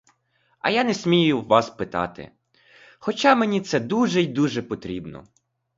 А 0.59 0.71
я 0.75 0.83
не 0.83 0.93
смію 0.93 1.41
вас 1.41 1.69
питати, 1.69 2.31
хоча 2.99 3.35
мені 3.35 3.61
це 3.61 3.79
дуже 3.79 4.21
й 4.21 4.27
дуже 4.27 4.61
потрібно. 4.61 5.27